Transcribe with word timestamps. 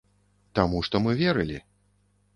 Таму 0.59 0.81
што 0.89 1.03
мы 1.05 1.13
верылі! 1.23 1.57